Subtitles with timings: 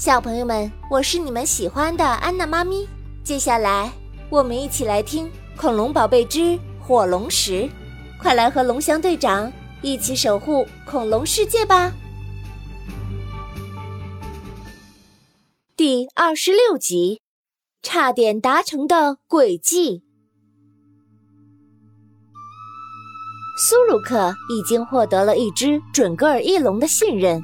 [0.00, 2.88] 小朋友们，我是你们喜欢的安娜妈咪。
[3.22, 3.92] 接下来，
[4.30, 5.26] 我们一起来听
[5.58, 7.64] 《恐龙宝贝之火龙石》，
[8.18, 9.52] 快来和龙翔队长
[9.82, 11.92] 一起守护恐龙世界吧！
[15.76, 17.20] 第二十六集，
[17.82, 20.02] 差点达成的轨迹。
[23.58, 27.42] 苏鲁克已经获得了一只准格尔翼龙的信任，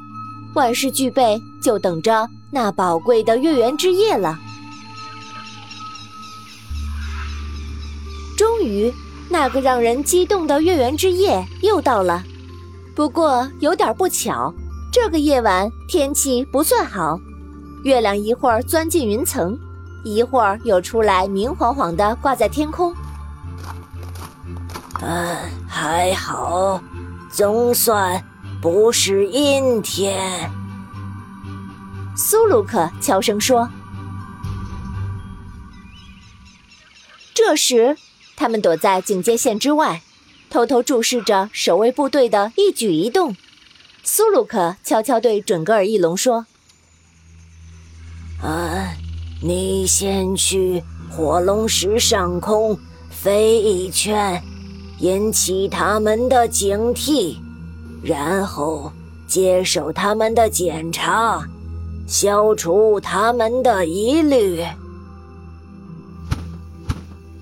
[0.54, 4.38] 万事俱备，就等着那宝贵的月圆之夜了。
[8.34, 8.90] 终于，
[9.28, 12.24] 那个让人激动的月圆之夜又到了。
[12.94, 14.54] 不过有点不巧，
[14.90, 17.20] 这个夜晚天气不算好，
[17.84, 19.58] 月亮一会儿钻进云层，
[20.02, 22.94] 一会儿又出来明晃晃的挂在天空。
[25.02, 25.36] 嗯，
[25.68, 26.80] 还好，
[27.30, 28.24] 总算
[28.62, 30.50] 不是阴天。
[32.16, 33.68] 苏鲁克悄声说。
[37.34, 37.98] 这时，
[38.34, 40.00] 他们躲在警戒线之外，
[40.48, 43.36] 偷偷注视着守卫部队的一举一动。
[44.02, 46.46] 苏鲁克悄悄对准格尔翼龙说
[48.42, 48.94] ：“啊，
[49.42, 52.78] 你先去火龙石上空
[53.10, 54.42] 飞一圈。”
[55.00, 57.36] 引起他们的警惕，
[58.02, 58.90] 然后
[59.26, 61.46] 接受他们的检查，
[62.06, 64.64] 消除他们的疑虑。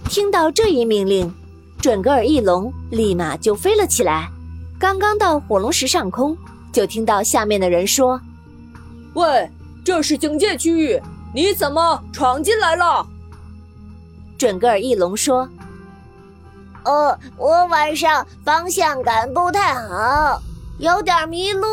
[0.09, 1.33] 听到这一命令，
[1.81, 4.31] 准格尔翼龙立马就飞了起来。
[4.79, 6.37] 刚刚到火龙石上空，
[6.73, 8.21] 就听到下面的人说
[9.15, 9.51] ：“喂，
[9.85, 11.01] 这是警戒区域，
[11.35, 13.07] 你怎么闯进来了？”
[14.39, 15.49] 准格尔翼龙说。
[16.85, 20.43] 呃，我晚上方向感不太好，
[20.79, 21.67] 有点迷路，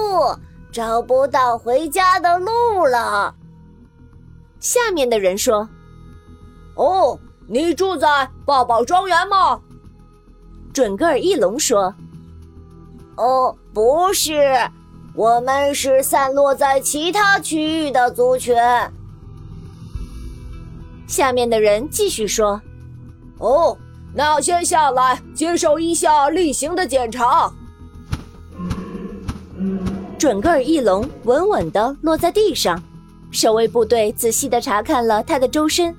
[0.71, 3.35] 找不到回家的路了。
[4.59, 5.67] 下面的人说
[6.75, 9.59] ：“哦，你住在抱抱庄园吗？”
[10.73, 11.93] 准格尔翼龙说
[13.17, 14.69] ：“哦，不是，
[15.13, 18.55] 我们是散落在其他区域的族群。”
[21.07, 22.61] 下面的人继续说
[23.39, 23.77] ：“哦。”
[24.13, 27.49] 那先下来接受一下例行的检查。
[30.21, 32.79] 准格尔翼龙稳稳地落在地上，
[33.31, 35.95] 守卫部队仔细地查看了他的周身，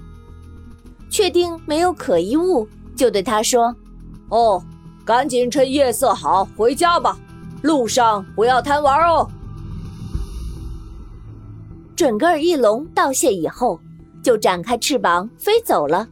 [1.10, 3.74] 确定没有可疑物，就对他说
[4.30, 4.62] ：“哦，
[5.04, 7.18] 赶紧趁夜色好回家吧，
[7.62, 9.28] 路上不要贪玩哦。”
[11.96, 13.80] 准格尔翼龙道谢以后，
[14.22, 16.06] 就展开翅膀飞走了。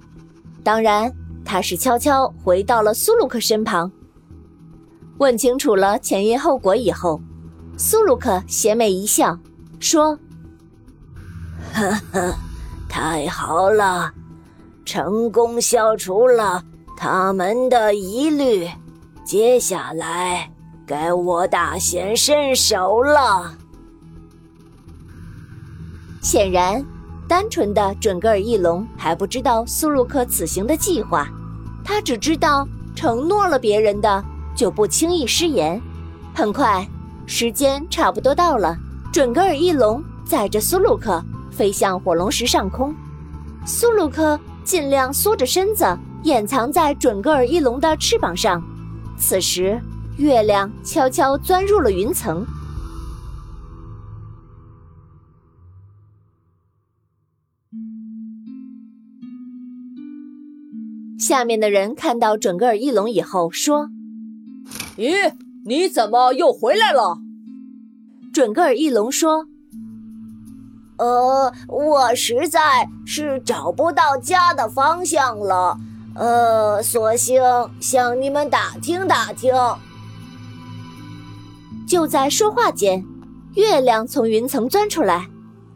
[0.65, 1.15] 当然。
[1.42, 3.91] 他是悄悄回到了苏鲁克身旁，
[5.19, 7.21] 问清楚了前因后果以后，
[7.82, 9.38] 苏鲁克邪魅一笑，
[9.78, 10.18] 说
[11.72, 12.34] ：“呵呵，
[12.91, 14.12] 太好了，
[14.84, 16.62] 成功消除了
[16.94, 18.68] 他们的疑虑，
[19.24, 20.52] 接下来
[20.86, 23.54] 该我大显身手了。”
[26.20, 26.84] 显然，
[27.26, 31.26] 单纯的准格尔翼龙还不知道苏鲁克此行的计划。
[31.82, 34.22] 他只知道承诺了别人的
[34.54, 35.80] 就不轻易失言。
[36.34, 36.86] 很快，
[37.32, 38.76] 时间差不多到了，
[39.12, 42.92] 准格尔翼龙载着苏鲁克飞向火龙石上空。
[43.64, 48.60] 苏鲁克尽量缩着身子，掩藏在准格尔翼龙的翅膀上。
[49.16, 49.80] 此时，
[50.16, 52.44] 月亮悄悄钻入了云层。
[61.16, 63.88] 下面的人看到准格尔翼龙以后说
[64.98, 65.32] ：“咦，
[65.65, 67.19] 你怎么又回来了？”
[68.32, 69.47] 准格尔翼龙说
[70.98, 75.76] ：“呃，我实在是找不到家的方向了，
[76.15, 77.43] 呃，索性
[77.81, 79.53] 向你们打听打听。”
[81.88, 83.04] 就在说话间，
[83.56, 85.28] 月亮从云层钻出来，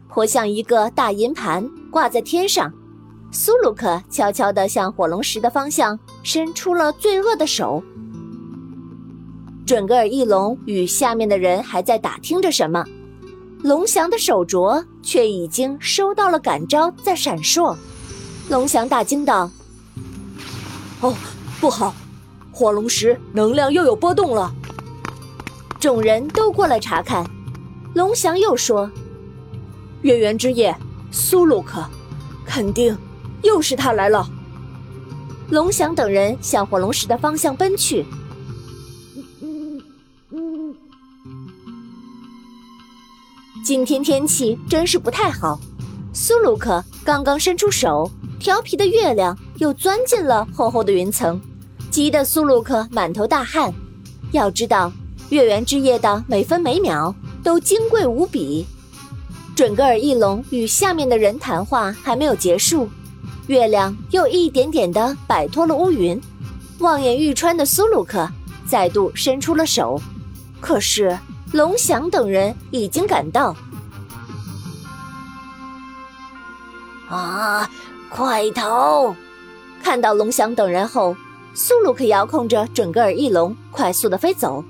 [0.07, 2.71] 活像一个大银盘挂在天上。
[3.31, 7.83] 苏鲁克悄悄地向火龙石的方向伸出了罪恶的手。
[9.65, 12.85] 准格尔翼龙与下面的人还在打听着什么，
[13.63, 17.75] 龙翔的手镯却已经收到了感召，在闪烁。
[18.47, 19.49] 龙翔大惊道
[21.01, 21.15] ：“哦，
[21.59, 21.95] 不好，
[22.51, 24.53] 火龙石能量又有波动了！”
[25.81, 27.25] 众人都过来查看。
[27.95, 28.91] 龙翔又说
[30.03, 30.75] ：“月圆之夜，
[31.09, 31.83] 苏鲁克，
[32.45, 32.95] 肯定。”
[33.41, 34.27] 又是他来了！
[35.49, 38.03] 龙翔等人向火龙石的方向奔去。
[43.65, 45.59] 今天天气真是不太好。
[46.13, 48.07] 苏鲁克刚刚伸出手，
[48.39, 51.41] 调皮的月亮又钻进了厚厚的云层，
[51.89, 53.73] 急得苏鲁克满头大汗。
[54.31, 54.93] 要知道，
[55.29, 58.67] 月圆之夜的每分每秒都金贵无比。
[59.55, 62.87] 准格尔翼龙与下面的人谈话还没有结束，
[63.47, 66.21] 月亮又一点点地摆脱了乌云。
[66.77, 68.29] 望眼欲穿的苏鲁克
[68.67, 69.99] 再度伸出了手，
[70.61, 71.17] 可是
[71.55, 73.55] 龙翔等人已经赶到。
[77.07, 77.69] 啊！
[78.09, 79.15] 快逃！
[79.81, 81.15] 看到龙翔等人后，
[81.53, 84.65] 苏鲁克遥控着准格尔翼龙快速的飞走。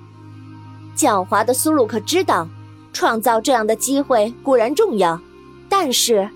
[0.95, 2.47] 狡猾的苏鲁克知道，
[2.93, 5.19] 创造这样的机会固然重要，
[5.67, 6.29] 但是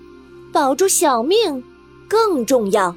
[0.52, 1.62] 保住小命
[2.08, 2.96] 更重要。